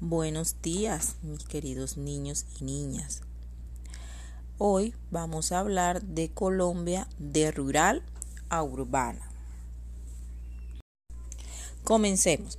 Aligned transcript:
Buenos 0.00 0.60
días, 0.60 1.14
mis 1.22 1.44
queridos 1.44 1.96
niños 1.96 2.46
y 2.60 2.64
niñas. 2.64 3.22
Hoy 4.58 4.92
vamos 5.12 5.52
a 5.52 5.60
hablar 5.60 6.02
de 6.02 6.30
Colombia 6.30 7.06
de 7.18 7.52
rural 7.52 8.02
a 8.48 8.64
urbana. 8.64 9.30
Comencemos. 11.84 12.58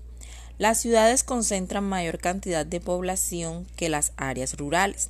Las 0.57 0.79
ciudades 0.79 1.25
concentran 1.25 1.83
mayor 1.83 2.19
cantidad 2.19 2.65
de 2.65 2.79
población 2.79 3.67
que 3.75 3.89
las 3.89 4.13
áreas 4.15 4.55
rurales, 4.55 5.09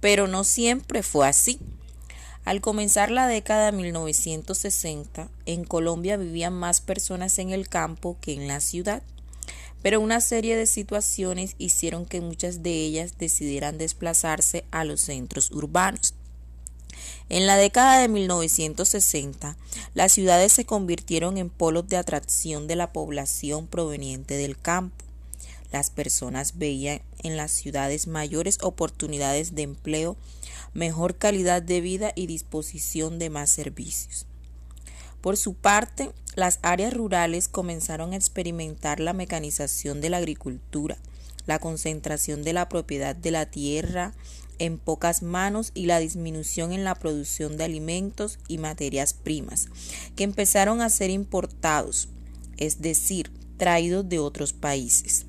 pero 0.00 0.28
no 0.28 0.44
siempre 0.44 1.02
fue 1.02 1.28
así. 1.28 1.60
Al 2.46 2.62
comenzar 2.62 3.10
la 3.10 3.26
década 3.26 3.66
de 3.66 3.76
1960, 3.76 5.28
en 5.44 5.64
Colombia 5.64 6.16
vivían 6.16 6.54
más 6.54 6.80
personas 6.80 7.38
en 7.38 7.50
el 7.50 7.68
campo 7.68 8.16
que 8.22 8.32
en 8.32 8.48
la 8.48 8.60
ciudad 8.60 9.02
pero 9.82 10.00
una 10.00 10.20
serie 10.20 10.56
de 10.56 10.66
situaciones 10.66 11.54
hicieron 11.58 12.06
que 12.06 12.20
muchas 12.20 12.62
de 12.62 12.72
ellas 12.72 13.18
decidieran 13.18 13.78
desplazarse 13.78 14.64
a 14.70 14.84
los 14.84 15.00
centros 15.00 15.50
urbanos. 15.50 16.14
En 17.28 17.46
la 17.46 17.56
década 17.56 18.00
de 18.00 18.08
1960, 18.08 19.56
las 19.94 20.12
ciudades 20.12 20.52
se 20.52 20.64
convirtieron 20.64 21.38
en 21.38 21.48
polos 21.48 21.88
de 21.88 21.96
atracción 21.96 22.66
de 22.66 22.76
la 22.76 22.92
población 22.92 23.68
proveniente 23.68 24.34
del 24.34 24.58
campo. 24.58 25.04
Las 25.70 25.90
personas 25.90 26.58
veían 26.58 27.02
en 27.22 27.36
las 27.36 27.52
ciudades 27.52 28.08
mayores 28.08 28.58
oportunidades 28.62 29.54
de 29.54 29.62
empleo, 29.62 30.16
mejor 30.74 31.16
calidad 31.16 31.62
de 31.62 31.80
vida 31.80 32.12
y 32.16 32.26
disposición 32.26 33.20
de 33.20 33.30
más 33.30 33.50
servicios. 33.50 34.26
Por 35.20 35.36
su 35.36 35.54
parte, 35.54 36.10
las 36.34 36.58
áreas 36.62 36.94
rurales 36.94 37.48
comenzaron 37.48 38.12
a 38.12 38.16
experimentar 38.16 39.00
la 39.00 39.12
mecanización 39.12 40.00
de 40.00 40.10
la 40.10 40.16
agricultura, 40.18 40.96
la 41.46 41.58
concentración 41.58 42.42
de 42.42 42.52
la 42.52 42.68
propiedad 42.68 43.14
de 43.14 43.30
la 43.30 43.46
tierra 43.46 44.14
en 44.58 44.78
pocas 44.78 45.22
manos 45.22 45.72
y 45.74 45.86
la 45.86 45.98
disminución 45.98 46.72
en 46.72 46.84
la 46.84 46.94
producción 46.94 47.56
de 47.56 47.64
alimentos 47.64 48.38
y 48.46 48.58
materias 48.58 49.14
primas, 49.14 49.68
que 50.16 50.24
empezaron 50.24 50.82
a 50.82 50.90
ser 50.90 51.10
importados, 51.10 52.08
es 52.58 52.80
decir, 52.82 53.32
traídos 53.56 54.08
de 54.08 54.18
otros 54.18 54.52
países. 54.52 55.26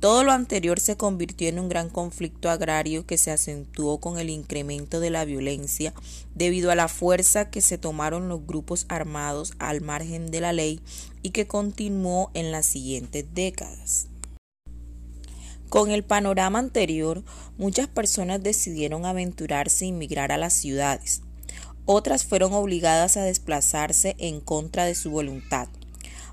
Todo 0.00 0.22
lo 0.22 0.30
anterior 0.30 0.78
se 0.78 0.96
convirtió 0.96 1.48
en 1.48 1.58
un 1.58 1.68
gran 1.68 1.88
conflicto 1.88 2.50
agrario 2.50 3.04
que 3.04 3.18
se 3.18 3.32
acentuó 3.32 3.98
con 3.98 4.20
el 4.20 4.30
incremento 4.30 5.00
de 5.00 5.10
la 5.10 5.24
violencia 5.24 5.92
debido 6.36 6.70
a 6.70 6.76
la 6.76 6.86
fuerza 6.86 7.50
que 7.50 7.60
se 7.60 7.78
tomaron 7.78 8.28
los 8.28 8.46
grupos 8.46 8.86
armados 8.88 9.54
al 9.58 9.80
margen 9.80 10.30
de 10.30 10.40
la 10.40 10.52
ley 10.52 10.80
y 11.22 11.30
que 11.30 11.48
continuó 11.48 12.30
en 12.34 12.52
las 12.52 12.66
siguientes 12.66 13.24
décadas. 13.34 14.06
Con 15.68 15.90
el 15.90 16.04
panorama 16.04 16.60
anterior, 16.60 17.24
muchas 17.58 17.88
personas 17.88 18.40
decidieron 18.40 19.04
aventurarse 19.04 19.84
e 19.84 19.88
inmigrar 19.88 20.30
a 20.30 20.38
las 20.38 20.54
ciudades. 20.54 21.22
Otras 21.86 22.24
fueron 22.24 22.52
obligadas 22.52 23.16
a 23.16 23.24
desplazarse 23.24 24.14
en 24.18 24.40
contra 24.40 24.84
de 24.84 24.94
su 24.94 25.10
voluntad. 25.10 25.68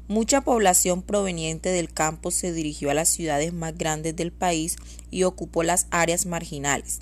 Mucha 0.07 0.41
población 0.41 1.01
proveniente 1.01 1.69
del 1.69 1.91
campo 1.91 2.29
se 2.29 2.53
dirigió 2.53 2.91
a 2.91 2.93
las 2.93 3.09
ciudades 3.09 3.53
más 3.53 3.75
grandes 3.75 4.15
del 4.15 4.31
país 4.31 4.75
y 5.09 5.23
ocupó 5.23 5.63
las 5.63 5.87
áreas 5.89 6.27
marginales. 6.27 6.99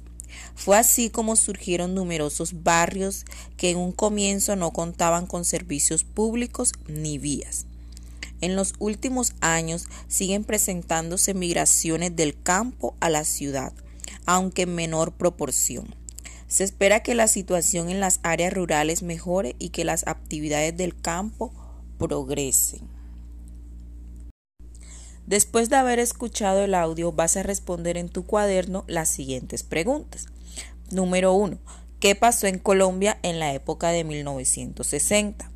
Fue 0.55 0.77
así 0.77 1.09
como 1.09 1.35
surgieron 1.35 1.95
numerosos 1.95 2.63
barrios 2.63 3.25
que 3.57 3.71
en 3.71 3.77
un 3.77 3.91
comienzo 3.91 4.55
no 4.55 4.71
contaban 4.71 5.27
con 5.27 5.43
servicios 5.43 6.05
públicos 6.05 6.71
ni 6.87 7.17
vías. 7.17 7.65
En 8.39 8.55
los 8.55 8.73
últimos 8.79 9.33
años 9.41 9.87
siguen 10.07 10.45
presentándose 10.45 11.33
migraciones 11.33 12.15
del 12.15 12.41
campo 12.41 12.95
a 13.01 13.09
la 13.09 13.25
ciudad, 13.25 13.73
aunque 14.25 14.61
en 14.61 14.75
menor 14.75 15.11
proporción. 15.11 15.93
Se 16.47 16.63
espera 16.63 17.03
que 17.03 17.15
la 17.15 17.27
situación 17.27 17.89
en 17.89 17.99
las 17.99 18.21
áreas 18.23 18.53
rurales 18.53 19.03
mejore 19.03 19.57
y 19.59 19.69
que 19.69 19.83
las 19.83 20.07
actividades 20.07 20.77
del 20.77 20.95
campo 20.95 21.51
progresen. 21.97 22.92
Después 25.25 25.69
de 25.69 25.77
haber 25.77 25.99
escuchado 25.99 26.63
el 26.63 26.75
audio, 26.75 27.11
vas 27.11 27.37
a 27.37 27.43
responder 27.43 27.97
en 27.97 28.09
tu 28.09 28.25
cuaderno 28.25 28.83
las 28.87 29.09
siguientes 29.09 29.63
preguntas. 29.63 30.27
Número 30.91 31.33
1. 31.33 31.57
¿Qué 31.99 32.15
pasó 32.15 32.47
en 32.47 32.59
Colombia 32.59 33.17
en 33.23 33.39
la 33.39 33.53
época 33.53 33.89
de 33.89 34.03
1960? 34.03 35.49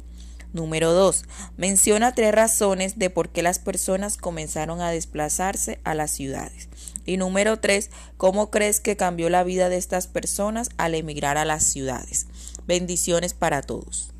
Número 0.53 0.94
2. 0.94 1.25
Menciona 1.57 2.16
tres 2.16 2.33
razones 2.33 2.97
de 2.97 3.09
por 3.09 3.29
qué 3.29 3.44
las 3.44 3.59
personas 3.59 4.17
comenzaron 4.17 4.81
a 4.81 4.91
desplazarse 4.91 5.79
a 5.84 5.94
las 5.94 6.11
ciudades. 6.11 6.69
Y 7.05 7.17
número 7.17 7.59
3. 7.59 7.89
¿Cómo 8.16 8.49
crees 8.49 8.79
que 8.79 8.95
cambió 8.95 9.29
la 9.29 9.44
vida 9.44 9.69
de 9.69 9.78
estas 9.78 10.07
personas 10.07 10.69
al 10.78 10.95
emigrar 10.95 11.38
a 11.38 11.45
las 11.45 11.63
ciudades? 11.63 12.28
Bendiciones 12.66 13.34
para 13.34 13.61
todos. 13.61 14.11